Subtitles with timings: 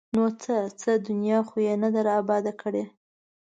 [0.09, 2.83] ـ نو څه؟ څه دنیا خو یې نه ده اباد کړې!